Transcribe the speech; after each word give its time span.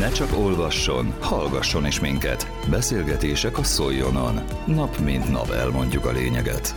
Ne 0.00 0.10
csak 0.10 0.36
olvasson, 0.36 1.14
hallgasson 1.20 1.86
is 1.86 2.00
minket. 2.00 2.50
Beszélgetések 2.70 3.58
a 3.58 3.62
Szoljonon. 3.62 4.40
Nap 4.66 4.98
mint 4.98 5.30
nap 5.30 5.50
elmondjuk 5.50 6.04
a 6.04 6.12
lényeget. 6.12 6.74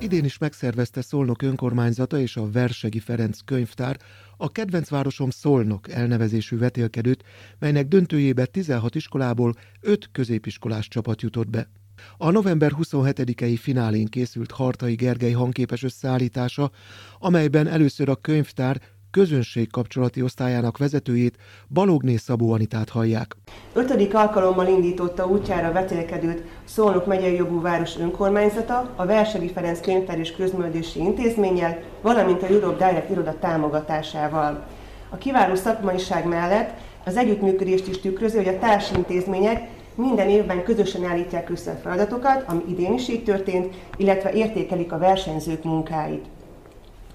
Idén 0.00 0.24
is 0.24 0.38
megszervezte 0.38 1.02
Szolnok 1.02 1.42
önkormányzata 1.42 2.18
és 2.18 2.36
a 2.36 2.50
Versegi 2.50 2.98
Ferenc 2.98 3.38
könyvtár 3.44 3.96
a 4.36 4.52
kedvenc 4.52 4.88
városom 4.88 5.30
Szolnok 5.30 5.90
elnevezésű 5.90 6.58
vetélkedőt, 6.58 7.24
melynek 7.58 7.88
döntőjébe 7.88 8.46
16 8.46 8.94
iskolából 8.94 9.54
5 9.80 10.08
középiskolás 10.12 10.88
csapat 10.88 11.22
jutott 11.22 11.50
be. 11.50 11.68
A 12.16 12.30
november 12.30 12.72
27-i 12.82 13.58
finálén 13.60 14.06
készült 14.06 14.50
Hartai 14.50 14.94
Gergely 14.94 15.32
hangképes 15.32 15.82
összeállítása, 15.82 16.70
amelyben 17.18 17.66
először 17.66 18.08
a 18.08 18.14
könyvtár 18.14 18.80
közönségkapcsolati 19.10 20.22
osztályának 20.22 20.78
vezetőjét, 20.78 21.36
Balogné 21.68 22.16
Szabó 22.16 22.52
Anitát 22.52 22.88
hallják. 22.88 23.36
Ötödik 23.72 24.14
alkalommal 24.14 24.66
indította 24.66 25.26
útjára 25.26 25.72
vetélkedőt 25.72 26.42
Szolnok 26.64 27.06
megyei 27.06 27.36
jogú 27.36 27.60
város 27.60 27.96
önkormányzata, 27.96 28.92
a 28.96 29.06
Versegi 29.06 29.52
Ferenc 29.52 29.80
Könyvtár 29.80 30.18
és 30.18 30.32
Közművelési 30.32 30.98
Intézménnyel, 30.98 31.82
valamint 32.02 32.42
a 32.42 32.46
Europe 32.46 32.86
Direct 32.86 33.10
iroda 33.10 33.38
támogatásával. 33.38 34.66
A 35.08 35.16
kiváló 35.16 35.54
szakmaiság 35.54 36.26
mellett 36.26 36.70
az 37.04 37.16
együttműködést 37.16 37.88
is 37.88 38.00
tükrözi, 38.00 38.36
hogy 38.36 38.48
a 38.48 38.58
társintézmények 38.58 39.68
minden 39.94 40.28
évben 40.28 40.62
közösen 40.62 41.04
állítják 41.04 41.50
össze 41.50 41.70
a 41.70 41.80
feladatokat, 41.82 42.44
ami 42.46 42.62
idén 42.68 42.94
is 42.94 43.08
így 43.08 43.24
történt, 43.24 43.74
illetve 43.96 44.32
értékelik 44.32 44.92
a 44.92 44.98
versenyzők 44.98 45.64
munkáit. 45.64 46.24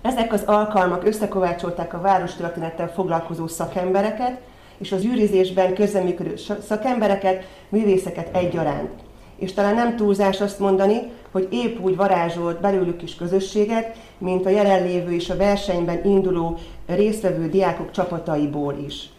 Ezek 0.04 0.34
az 0.34 0.44
alkalmak 0.46 1.06
összekovácsolták 1.06 1.94
a 1.94 2.02
várostörténettel 2.02 2.92
foglalkozó 2.94 3.48
szakembereket, 3.48 4.40
és 4.78 4.92
az 4.92 5.04
űrizésben 5.06 5.74
közreműködő 5.74 6.36
szakembereket, 6.68 7.44
művészeket 7.70 8.36
egyaránt. 8.36 8.92
És 9.36 9.54
talán 9.54 9.76
nem 9.76 9.96
túlzás 9.96 10.42
azt 10.42 10.60
mondani, 10.60 11.02
hogy 11.32 11.48
épp 11.52 11.80
úgy 11.80 11.96
varázsolt 11.96 12.62
belőlük 12.62 13.02
is 13.02 13.16
közösséget, 13.16 13.96
mint 14.18 14.46
a 14.46 14.50
jelenlévő 14.50 15.12
és 15.12 15.30
a 15.30 15.38
versenyben 15.38 16.06
induló 16.06 16.58
résztvevő 16.86 17.50
diákok 17.50 17.92
csapataiból 17.92 18.76
is. 18.86 19.10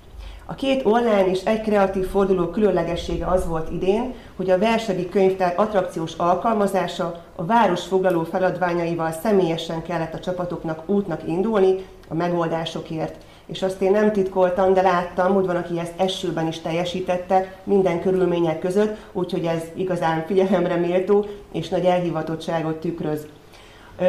A 0.46 0.54
két 0.54 0.84
online 0.84 1.26
és 1.26 1.44
egy 1.44 1.60
kreatív 1.60 2.06
forduló 2.06 2.46
különlegessége 2.46 3.26
az 3.26 3.46
volt 3.46 3.70
idén, 3.70 4.14
hogy 4.36 4.50
a 4.50 4.58
Versegi 4.58 5.08
Könyvtár 5.08 5.54
attrakciós 5.56 6.14
alkalmazása 6.14 7.24
a 7.36 7.44
város 7.44 7.84
foglaló 7.84 8.22
feladványaival 8.22 9.12
személyesen 9.12 9.82
kellett 9.82 10.14
a 10.14 10.20
csapatoknak 10.20 10.88
útnak 10.88 11.28
indulni 11.28 11.74
a 12.08 12.14
megoldásokért. 12.14 13.14
És 13.46 13.62
azt 13.62 13.82
én 13.82 13.90
nem 13.90 14.12
titkoltam, 14.12 14.72
de 14.72 14.82
láttam, 14.82 15.34
hogy 15.34 15.46
van, 15.46 15.56
aki 15.56 15.78
ezt 15.78 16.00
esőben 16.00 16.46
is 16.46 16.60
teljesítette 16.60 17.54
minden 17.64 18.00
körülmények 18.00 18.58
között, 18.58 18.96
úgyhogy 19.12 19.44
ez 19.44 19.62
igazán 19.74 20.24
figyelemre 20.26 20.74
méltó 20.76 21.26
és 21.52 21.68
nagy 21.68 21.84
elhivatottságot 21.84 22.76
tükröz. 22.76 23.26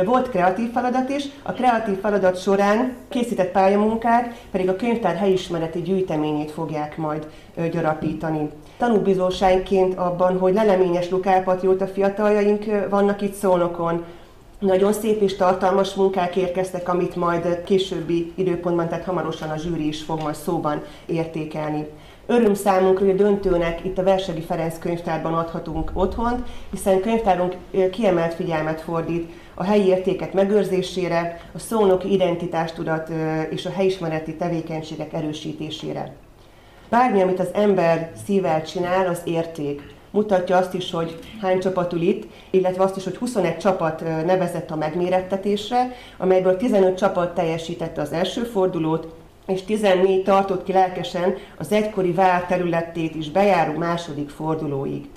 Volt 0.05 0.29
kreatív 0.29 0.71
feladat 0.71 1.09
is, 1.09 1.23
a 1.43 1.51
kreatív 1.51 1.99
feladat 1.99 2.41
során 2.41 2.93
készített 3.09 3.51
pályamunkák 3.51 4.33
pedig 4.51 4.69
a 4.69 4.75
könyvtár 4.75 5.15
helyismereti 5.15 5.81
gyűjteményét 5.81 6.51
fogják 6.51 6.97
majd 6.97 7.27
gyarapítani. 7.71 8.49
Tanúbizóságként 8.77 9.97
abban, 9.97 10.39
hogy 10.39 10.53
leleményes 10.53 11.09
lukálpatrióta 11.09 11.87
fiataljaink 11.87 12.65
vannak 12.89 13.21
itt 13.21 13.33
Szolnokon, 13.33 14.03
nagyon 14.59 14.93
szép 14.93 15.21
és 15.21 15.35
tartalmas 15.35 15.93
munkák 15.93 16.35
érkeztek, 16.35 16.89
amit 16.89 17.15
majd 17.15 17.63
későbbi 17.63 18.33
időpontban, 18.35 18.87
tehát 18.87 19.05
hamarosan 19.05 19.49
a 19.49 19.57
zsűri 19.57 19.87
is 19.87 20.03
fog 20.03 20.21
majd 20.21 20.35
szóban 20.35 20.83
értékelni. 21.05 21.87
Öröm 22.27 22.53
számunkra, 22.53 23.05
hogy 23.05 23.13
a 23.13 23.23
döntőnek 23.23 23.85
itt 23.85 23.97
a 23.97 24.03
Versegi 24.03 24.41
Ferenc 24.41 24.79
könyvtárban 24.79 25.33
adhatunk 25.33 25.91
otthont, 25.93 26.47
hiszen 26.71 27.01
könyvtárunk 27.01 27.55
kiemelt 27.91 28.33
figyelmet 28.33 28.81
fordít 28.81 29.31
a 29.53 29.63
helyi 29.63 29.85
értékek 29.85 30.33
megőrzésére, 30.33 31.41
a 31.53 31.59
szónoki 31.59 32.11
identitástudat 32.11 33.09
és 33.49 33.65
a 33.65 33.71
helyismereti 33.71 34.35
tevékenységek 34.35 35.13
erősítésére. 35.13 36.13
Bármi, 36.89 37.21
amit 37.21 37.39
az 37.39 37.49
ember 37.53 38.11
szívvel 38.25 38.63
csinál, 38.63 39.07
az 39.07 39.21
érték. 39.23 39.93
Mutatja 40.11 40.57
azt 40.57 40.73
is, 40.73 40.91
hogy 40.91 41.19
hány 41.41 41.59
csapat 41.59 41.93
ül 41.93 42.01
itt, 42.01 42.27
illetve 42.49 42.83
azt 42.83 42.97
is, 42.97 43.03
hogy 43.03 43.15
21 43.15 43.57
csapat 43.57 43.99
nevezett 44.25 44.71
a 44.71 44.75
megmérettetésre, 44.75 45.95
amelyből 46.17 46.57
15 46.57 46.97
csapat 46.97 47.33
teljesítette 47.33 48.01
az 48.01 48.11
első 48.11 48.43
fordulót, 48.43 49.15
és 49.47 49.63
14 49.63 50.23
tartott 50.23 50.63
ki 50.63 50.71
lelkesen 50.71 51.35
az 51.57 51.71
egykori 51.71 52.11
vár 52.11 52.45
területét 52.45 53.15
is 53.15 53.31
bejáró 53.31 53.77
második 53.77 54.29
fordulóig. 54.29 55.09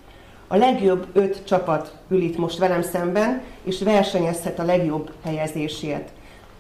A 0.47 0.57
legjobb 0.57 1.07
öt 1.13 1.45
csapat 1.45 1.97
ül 2.09 2.21
itt 2.21 2.39
most 2.39 2.59
velem 2.59 2.83
szemben, 2.83 3.43
és 3.65 3.83
versenyezhet 3.83 4.59
a 4.59 4.65
legjobb 4.65 5.13
helyezésért. 5.25 6.09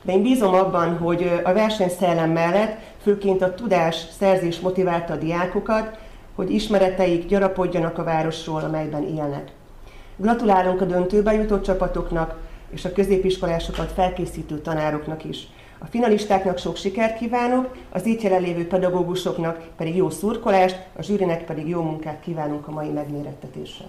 De 0.03 0.12
én 0.12 0.23
bízom 0.23 0.55
abban, 0.55 0.99
hogy 0.99 1.41
a 1.45 1.53
versenyszellem 1.53 2.31
mellett 2.31 2.79
főként 3.03 3.43
a 3.43 3.55
tudás 3.55 4.06
szerzés 4.19 4.61
motiválta 4.61 5.12
a 5.12 5.17
diákokat, 5.17 5.99
hogy 6.35 6.50
ismereteik 6.50 7.27
gyarapodjanak 7.27 7.99
a 7.99 8.05
városról, 8.05 8.61
amelyben 8.61 9.03
élnek. 9.03 9.53
Gratulálunk 10.17 10.81
a 10.81 10.85
döntőbe 10.85 11.33
jutott 11.33 11.62
csapatoknak 11.62 12.37
és 12.71 12.85
a 12.85 12.93
középiskolásokat 12.93 13.93
felkészítő 13.93 14.59
tanároknak 14.59 15.25
is. 15.25 15.49
A 15.78 15.87
finalistáknak 15.87 16.59
sok 16.59 16.77
sikert 16.77 17.19
kívánok, 17.19 17.77
az 17.91 18.06
itt 18.06 18.22
jelenlévő 18.22 18.66
pedagógusoknak 18.66 19.69
pedig 19.77 19.97
jó 19.97 20.11
szurkolást, 20.11 20.87
a 20.97 21.03
zsűrinek 21.03 21.44
pedig 21.44 21.69
jó 21.69 21.83
munkát 21.83 22.21
kívánunk 22.21 22.69
a 22.69 22.72
mai 22.72 22.89
megmérettetésre. 22.89 23.84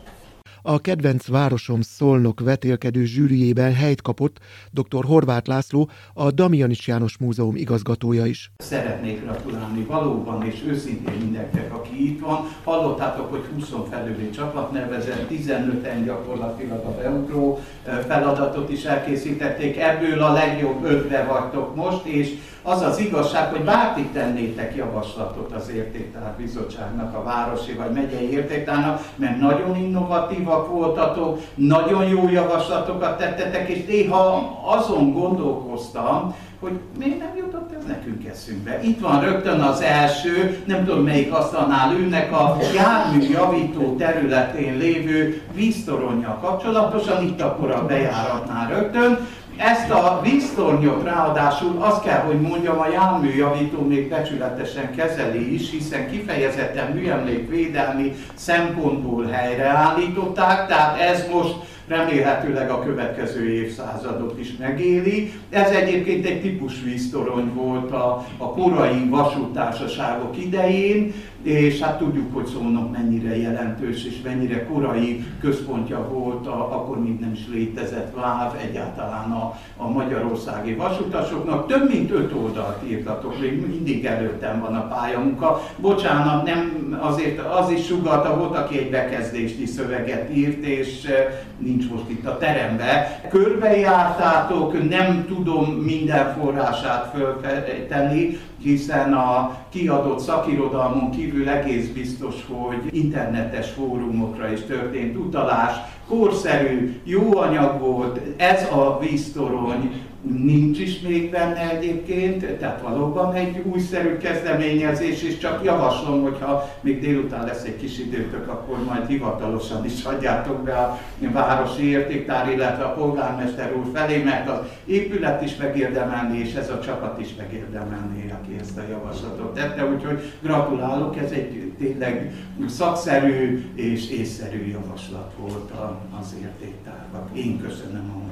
A 0.62 0.80
kedvenc 0.80 1.28
városom 1.28 1.82
Szolnok 1.82 2.40
vetélkedő 2.40 3.06
zsűriében 3.06 3.74
helyt 3.74 4.02
kapott 4.02 4.40
dr. 4.72 5.06
Horváth 5.06 5.48
László, 5.48 5.90
a 6.14 6.32
Damianis 6.32 6.88
János 6.88 7.18
Múzeum 7.18 7.56
igazgatója 7.56 8.26
is. 8.26 8.52
Szeretnék 8.58 9.22
gratulálni 9.22 9.84
valóban 9.84 10.46
és 10.46 10.64
őszintén 10.68 11.18
mindenkinek, 11.22 11.74
aki 11.74 12.06
itt 12.06 12.20
van. 12.20 12.46
Hallottátok, 12.64 13.30
hogy 13.30 13.44
20 13.56 13.74
felüli 13.90 14.30
csapat 14.30 14.72
nevezett, 14.72 15.30
15-en 15.32 16.02
gyakorlatilag 16.06 16.86
a 16.86 16.96
beugró 17.02 17.60
feladatot 18.08 18.70
is 18.70 18.84
elkészítették. 18.84 19.78
Ebből 19.78 20.22
a 20.22 20.34
legjobb 20.34 20.84
ötre 20.84 21.24
vagytok 21.24 21.76
most, 21.76 22.06
és 22.06 22.38
az 22.62 22.82
az 22.82 23.00
igazság, 23.00 23.50
hogy 23.50 23.64
bárkit 23.64 24.08
tennétek 24.08 24.76
javaslatot 24.76 25.52
az 25.52 25.70
értéktár 25.70 26.34
bizottságnak, 26.38 27.16
a 27.16 27.24
városi 27.24 27.74
vagy 27.74 27.92
megyei 27.92 28.32
értéktárnak, 28.32 29.02
mert 29.16 29.40
nagyon 29.40 29.76
innovatívak 29.76 30.68
voltatok, 30.68 31.40
nagyon 31.56 32.08
jó 32.08 32.30
javaslatokat 32.30 33.18
tettetek, 33.18 33.70
és 33.70 33.86
néha 33.86 34.60
azon 34.66 35.14
gondolkoztam, 35.14 36.36
hogy 36.60 36.80
miért 36.98 37.20
nem 37.20 37.36
jutott 37.38 37.72
ez 37.78 37.86
nekünk 37.86 38.26
eszünkbe. 38.26 38.84
Itt 38.84 39.00
van 39.00 39.22
rögtön 39.22 39.60
az 39.60 39.82
első, 39.82 40.64
nem 40.66 40.86
tudom 40.86 41.04
melyik 41.04 41.34
asztalnál 41.34 41.96
ülnek, 41.96 42.32
a 42.32 42.58
jármű 42.76 43.30
javító 43.30 43.96
területén 43.96 44.78
lévő 44.78 45.42
víztoronnyal 45.54 46.38
kapcsolatosan, 46.42 47.24
itt 47.24 47.42
akkor 47.42 47.72
a 47.72 47.86
bejáratnál 47.86 48.70
rögtön, 48.70 49.28
ezt 49.60 49.90
a 49.90 50.20
víztornyot 50.24 51.04
ráadásul 51.04 51.76
azt 51.80 52.04
kell, 52.04 52.20
hogy 52.20 52.42
mondjam, 52.42 52.80
a 52.80 52.90
járműjavító 52.90 53.82
még 53.82 54.10
becsületesen 54.10 54.96
kezeli 54.96 55.54
is, 55.54 55.72
hiszen 55.72 56.10
kifejezetten 56.12 56.92
műemlékvédelmi 56.92 58.14
szempontból 58.34 59.26
helyreállították, 59.26 60.68
tehát 60.68 61.00
ez 61.00 61.28
most 61.32 61.56
remélhetőleg 61.88 62.70
a 62.70 62.84
következő 62.84 63.50
évszázadot 63.50 64.40
is 64.40 64.58
megéli. 64.60 65.34
Ez 65.50 65.70
egyébként 65.70 66.26
egy 66.26 66.42
típus 66.42 66.82
víztorony 66.84 67.54
volt 67.54 67.92
a, 67.92 68.26
a 68.38 68.52
korai 68.52 69.08
vasútársaságok 69.10 70.38
idején, 70.38 71.14
és 71.42 71.80
hát 71.80 71.98
tudjuk, 71.98 72.34
hogy 72.34 72.46
Szolnok 72.46 72.92
mennyire 72.92 73.38
jelentős 73.38 74.06
és 74.06 74.22
mennyire 74.24 74.66
korai 74.66 75.26
központja 75.42 76.08
volt, 76.08 76.48
a, 76.48 76.76
akkor 76.76 77.00
még 77.00 77.20
nem 77.20 77.32
is 77.32 77.48
létezett 77.54 78.16
VÁV 78.16 78.56
egyáltalán 78.62 79.32
a, 79.32 79.60
a 79.78 79.90
magyarországi 79.90 80.74
vasutasoknak. 80.74 81.68
Több 81.68 81.90
mint 81.90 82.12
öt 82.12 82.34
oldalt 82.34 82.90
írtatok, 82.90 83.40
még 83.40 83.68
mindig 83.68 84.06
előttem 84.06 84.60
van 84.60 84.76
a 84.76 84.88
pályamunka. 84.88 85.62
Bocsánat, 85.78 86.46
nem 86.46 86.98
azért 87.02 87.40
az 87.40 87.70
is 87.70 87.86
sugalta, 87.86 88.38
volt, 88.38 88.56
aki 88.56 88.78
egy 88.78 88.90
bekezdési 88.90 89.66
szöveget 89.66 90.36
írt, 90.36 90.64
és 90.64 91.06
e, 91.06 91.44
nincs 91.58 91.90
most 91.90 92.10
itt 92.10 92.26
a 92.26 92.38
teremben. 92.38 93.06
Körbejártátok, 93.30 94.90
nem 94.90 95.26
tudom 95.28 95.66
minden 95.66 96.36
forrását 96.40 97.12
fölfejteni, 97.16 98.38
hiszen 98.62 99.14
a 99.14 99.58
kiadott 99.70 100.20
szakirodalmon 100.20 101.12
kívül 101.12 101.50
egész 101.50 101.88
biztos, 101.88 102.36
hogy 102.48 102.96
internetes 102.96 103.70
fórumokra 103.70 104.52
is 104.52 104.62
történt 104.62 105.18
utalás, 105.18 105.76
korszerű, 106.08 107.00
jó 107.04 107.38
anyag 107.38 107.80
volt, 107.80 108.20
ez 108.38 108.68
a 108.72 109.00
víztorony, 109.00 109.92
nincs 110.22 110.80
is 110.80 111.00
még 111.00 111.30
benne 111.30 111.70
egyébként, 111.70 112.58
tehát 112.58 112.82
valóban 112.82 113.34
egy 113.34 113.62
újszerű 113.64 114.18
kezdeményezés, 114.18 115.24
és 115.24 115.38
csak 115.38 115.64
javaslom, 115.64 116.22
hogyha 116.22 116.70
még 116.82 117.00
délután 117.00 117.46
lesz 117.46 117.64
egy 117.64 117.78
kis 117.78 118.00
időtök, 118.00 118.48
akkor 118.48 118.84
majd 118.84 119.08
hivatalosan 119.08 119.86
is 119.86 120.04
adjátok 120.04 120.64
be 120.64 120.78
a 120.78 121.00
városi 121.32 121.90
értéktár, 121.90 122.52
illetve 122.52 122.84
a 122.84 122.94
polgármester 122.94 123.76
úr 123.76 123.86
felé, 123.94 124.24
mert 124.24 124.50
az 124.50 124.60
épület 124.86 125.44
is 125.44 125.56
megérdemelni, 125.56 126.40
és 126.40 126.54
ez 126.54 126.70
a 126.70 126.80
csapat 126.80 127.20
is 127.20 127.36
megérdemelni, 127.38 128.34
aki 128.42 128.56
ezt 128.60 128.78
a 128.78 128.84
javaslatot 128.90 129.54
tette, 129.54 129.86
úgyhogy 129.86 130.34
gratulálok, 130.42 131.18
ez 131.18 131.32
egy 131.32 131.74
tényleg 131.78 132.34
szakszerű 132.68 133.66
és 133.76 134.10
észszerű 134.10 134.68
javaslat 134.68 135.34
volt 135.38 135.72
az 136.20 136.36
értéktárban. 136.42 137.30
Én 137.34 137.62
köszönöm 137.62 138.10
a 138.16 138.30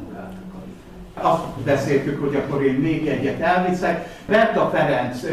azt 1.22 1.44
beszéltük, 1.66 2.22
hogy 2.22 2.36
akkor 2.36 2.64
én 2.64 2.74
még 2.74 3.08
egyet 3.08 3.40
elviszek. 3.40 4.08
Berta 4.26 4.70
Ferenc 4.74 5.24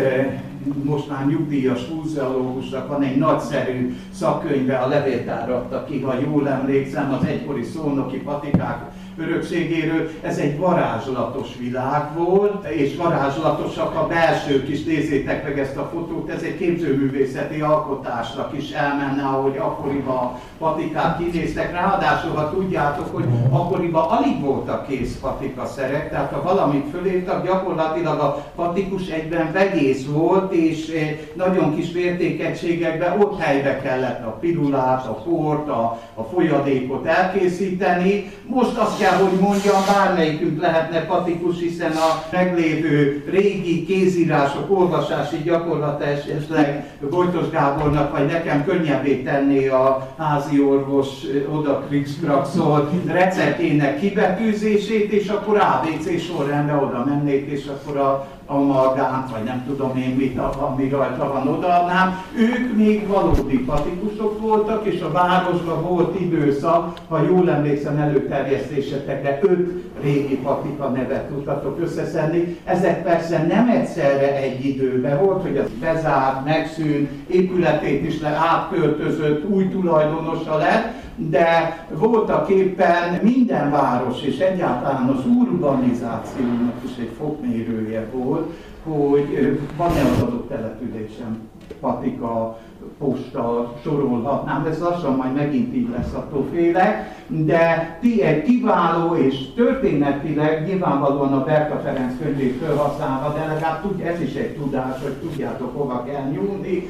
most 0.83 1.09
már 1.09 1.27
nyugdíjas 1.27 1.83
fúziológusnak 1.83 2.89
van 2.89 3.03
egy 3.03 3.17
nagyszerű 3.17 3.97
szakkönyve, 4.13 4.77
a 4.77 4.89
levéltár 4.89 5.51
adta 5.51 5.85
ki, 5.85 6.01
ha 6.01 6.15
jól 6.19 6.49
emlékszem, 6.49 7.13
az 7.13 7.27
egykori 7.27 7.63
szónoki 7.63 8.17
patikák 8.17 8.93
örökségéről. 9.17 10.09
Ez 10.23 10.39
egy 10.39 10.59
varázslatos 10.59 11.49
világ 11.59 12.17
volt, 12.17 12.67
és 12.67 12.97
varázslatosak 12.97 13.95
a 13.95 14.07
belsők 14.07 14.69
is, 14.69 14.85
nézzétek 14.85 15.45
meg 15.45 15.59
ezt 15.59 15.77
a 15.77 15.91
fotót, 15.93 16.31
ez 16.31 16.43
egy 16.43 16.57
képzőművészeti 16.57 17.61
alkotásnak 17.61 18.57
is 18.57 18.71
elmenne, 18.71 19.23
ahogy 19.23 19.57
akkoriban 19.57 20.39
patikák 20.59 21.19
kinéztek. 21.19 21.73
Ráadásul, 21.73 22.31
ha 22.31 22.51
tudjátok, 22.51 23.15
hogy 23.15 23.25
akkoriban 23.51 24.05
alig 24.09 24.41
voltak 24.41 24.87
kész 24.87 25.19
patikaszerek, 25.21 26.11
tehát 26.11 26.33
ha 26.33 26.43
valamit 26.43 26.91
fölírtak, 26.91 27.45
gyakorlatilag 27.45 28.19
a 28.19 28.45
patikus 28.55 29.07
egyben 29.07 29.53
vegész 29.53 30.07
volt, 30.07 30.54
és 30.55 30.89
eh, 30.89 31.19
nagyon 31.35 31.77
kis 31.77 31.93
mértékegységekben 31.93 33.21
ott 33.21 33.41
helyre 33.41 33.81
kellett 33.81 34.25
a 34.27 34.31
pirulát, 34.31 35.07
a 35.07 35.13
port, 35.13 35.69
a, 35.69 36.01
a 36.15 36.23
folyadékot 36.23 37.07
elkészíteni. 37.07 38.31
Most 38.47 38.77
azt 38.77 38.99
kell, 38.99 39.13
hogy 39.13 39.39
mondjam, 39.41 39.83
bármelyikünk 39.87 40.61
lehetne 40.61 41.05
patikus, 41.05 41.61
hiszen 41.61 41.93
a 41.93 42.25
meglévő 42.33 43.25
régi 43.31 43.85
kézírások 43.85 44.71
olvasási 44.71 45.37
gyakorlata 45.45 46.05
esetleg 46.05 46.97
Bojtos 47.11 47.51
Gábornak 47.51 48.19
vagy 48.19 48.27
nekem 48.27 48.65
könnyebbé 48.65 49.23
tenni 49.23 49.67
a 49.67 50.15
házi 50.19 50.61
orvos 50.61 51.09
oda 51.53 51.85
krikszkrakszol 51.89 52.91
receptjének 53.07 53.99
kibetűzését, 53.99 55.13
és 55.13 55.29
akkor 55.29 55.57
ABC 55.57 56.23
sorrendben 56.23 56.79
oda 56.79 57.05
mennék, 57.07 57.51
és 57.51 57.67
akkor 57.67 57.97
a 57.97 58.27
amalgánt, 58.47 59.31
vagy 59.31 59.43
nem 59.43 59.65
tudom 59.67 59.97
én 59.97 60.15
mit, 60.15 60.39
ami 60.53 60.89
rajta 60.89 61.33
van, 61.33 61.49
odaadnám. 61.49 62.23
Ők 62.37 62.77
még 62.77 63.07
valódi 63.07 63.59
patikusok 63.59 64.41
voltak, 64.41 64.87
és 64.87 65.01
a 65.01 65.13
városban 65.13 65.83
volt 65.83 66.21
időszak, 66.21 66.99
ha 67.09 67.23
jól 67.23 67.51
emlékszem 67.51 67.99
előterjesztésetekre, 67.99 69.39
öt 69.43 69.93
régi 70.03 70.37
patika 70.37 70.89
nevet 70.89 71.29
tudtatok 71.29 71.81
összeszedni. 71.81 72.57
Ezek 72.65 73.03
persze 73.03 73.47
nem 73.47 73.69
egyszerre 73.69 74.37
egy 74.37 74.65
időben 74.65 75.25
volt, 75.25 75.43
hogy 75.43 75.57
az 75.57 75.71
bezárt, 75.81 76.45
megszűnt, 76.45 77.11
épületét 77.27 78.07
is 78.07 78.21
le 78.21 78.29
átköltözött, 78.29 79.51
új 79.51 79.69
tulajdonosa 79.69 80.57
lett, 80.57 80.94
de 81.17 81.87
voltak 81.89 82.49
éppen 82.49 83.21
minden 83.23 83.71
város 83.71 84.23
és 84.23 84.39
egyáltalán 84.39 85.09
az 85.09 85.27
urbanizációnak 85.27 86.75
is 86.85 86.97
egy 86.99 87.11
fokmérője 87.19 88.09
volt, 88.13 88.53
hogy 88.83 89.61
van-e 89.77 90.01
az 90.01 90.23
adott 90.23 90.49
településen 90.49 91.41
patika, 91.81 92.59
posta, 92.99 93.75
sorolhatnám, 93.83 94.67
ez 94.71 94.81
lassan 94.81 95.17
majd 95.17 95.35
megint 95.35 95.75
így 95.75 95.89
lesz 95.97 96.13
attól 96.15 96.47
félek, 96.53 97.23
de 97.27 97.99
ti 98.01 98.23
egy 98.23 98.43
kiváló 98.43 99.15
és 99.15 99.53
történetileg 99.55 100.67
nyilvánvalóan 100.67 101.33
a 101.33 101.45
Berta 101.45 101.81
Ferenc 101.85 102.13
könyvét 102.23 102.63
felhasználva, 102.65 103.33
de 103.33 103.47
legalább 103.47 103.83
tud, 103.83 104.01
ez 104.01 104.21
is 104.21 104.35
egy 104.35 104.57
tudás, 104.57 105.03
hogy 105.03 105.13
tudjátok 105.13 105.77
hova 105.77 106.05
kell 106.05 106.31
nyúlni, 106.31 106.89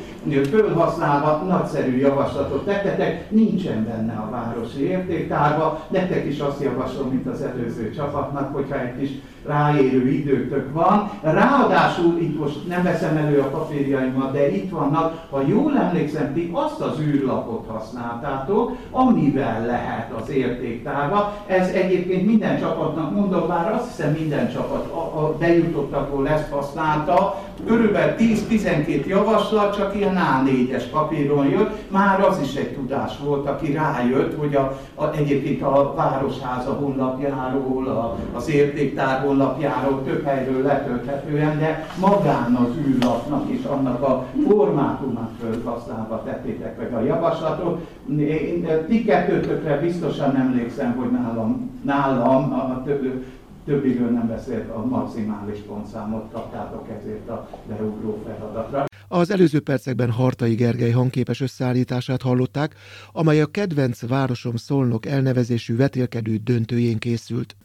felhasználva 0.50 1.44
nagyszerű 1.48 1.96
javaslatot 1.96 2.64
tettetek, 2.64 3.30
nincsen 3.30 3.84
benne 3.84 4.12
a 4.12 4.30
városi 4.30 4.88
értéktárba, 4.88 5.86
nektek 5.88 6.26
is 6.26 6.38
azt 6.38 6.62
javaslom, 6.62 7.08
mint 7.08 7.26
az 7.26 7.42
előző 7.42 7.90
csapatnak, 7.90 8.54
hogyha 8.54 8.80
egy 8.80 8.98
kis 8.98 9.10
ráérő 9.46 10.08
időtök 10.08 10.72
van. 10.72 11.10
Ráadásul 11.22 12.18
itt 12.18 12.38
most 12.38 12.68
nem 12.68 12.82
veszem 12.82 13.16
elő 13.16 13.38
a 13.38 13.48
papírjaimat, 13.48 14.32
de 14.32 14.54
itt 14.54 14.70
vannak, 14.70 15.26
ha 15.30 15.42
jól 15.46 15.72
emlékszem, 15.84 16.32
ti 16.32 16.50
azt 16.52 16.80
az 16.80 17.00
űrlapot 17.00 17.66
használtátok, 17.68 18.76
amivel 18.90 19.66
lehet 19.66 20.12
az 20.22 20.30
értéktárba. 20.30 21.32
Ez 21.46 21.68
egyébként 21.68 22.26
minden 22.26 22.60
csapatnak 22.60 23.14
mondom, 23.14 23.48
bár 23.48 23.72
azt 23.72 23.96
hiszem 23.96 24.12
minden 24.12 24.52
csapat 24.52 24.92
a, 24.92 24.98
a 24.98 25.36
bejutottakból 25.38 26.28
ezt 26.28 26.50
használta, 26.50 27.42
körülbelül 27.66 28.14
10-12 28.18 29.06
javaslat 29.06 29.76
csak 29.76 29.96
ilyen 29.96 30.18
A4-es 30.18 30.82
papíron 30.90 31.46
jött, 31.46 31.90
már 31.90 32.20
az 32.20 32.40
is 32.42 32.54
egy 32.54 32.74
tudás 32.74 33.12
volt, 33.24 33.48
aki 33.48 33.72
rájött, 33.72 34.38
hogy 34.38 34.54
a, 34.54 34.78
a, 34.94 35.14
egyébként 35.14 35.62
a 35.62 35.94
Városháza 35.96 36.72
honlapjáról, 36.72 37.86
a, 37.86 38.16
az 38.32 38.50
értéktár 38.50 39.20
honlapjáról 39.20 40.02
több 40.04 40.24
helyről 40.24 40.62
letölthetően, 40.62 41.58
de 41.58 41.88
magán 42.00 42.54
az 42.54 42.76
űrlapnak 42.86 43.50
is 43.50 43.64
annak 43.64 44.02
a 44.02 44.26
formátumát 44.48 45.30
felhasználva 45.74 46.22
tettétek 46.22 46.78
meg 46.78 46.94
a 46.94 47.00
javaslatot. 47.00 47.88
Én, 48.18 48.66
ti 48.86 49.04
kettőtökre 49.04 49.80
biztosan 49.80 50.36
emlékszem, 50.36 50.96
hogy 50.96 51.10
nálam, 51.10 51.80
nálam 51.82 52.52
a 52.52 52.82
több, 52.84 53.24
többiről 53.64 54.10
nem 54.10 54.28
beszélt, 54.28 54.70
a 54.70 54.84
maximális 54.86 55.58
pontszámot 55.58 56.32
kaptátok 56.32 56.88
ezért 56.98 57.28
a 57.28 57.48
beugró 57.68 58.22
feladatra. 58.26 58.84
Az 59.08 59.30
előző 59.30 59.60
percekben 59.60 60.10
Hartai 60.10 60.54
Gergely 60.54 60.90
hangképes 60.90 61.40
összeállítását 61.40 62.22
hallották, 62.22 62.74
amely 63.12 63.40
a 63.40 63.46
kedvenc 63.46 64.06
városom 64.08 64.56
Szolnok 64.56 65.06
elnevezésű 65.06 65.76
vetélkedő 65.76 66.36
döntőjén 66.36 66.98
készült. 66.98 67.56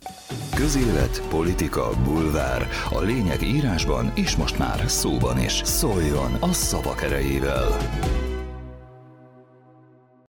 Közélet, 0.56 1.21
politika, 1.30 1.89
bulvár. 2.03 2.68
A 2.89 3.01
lényeg 3.01 3.41
írásban 3.41 4.12
és 4.15 4.36
most 4.36 4.57
már 4.57 4.83
szóban 4.88 5.39
is. 5.39 5.62
Szóljon 5.63 6.33
a 6.39 6.53
szavak 6.53 7.01
erejével! 7.01 7.78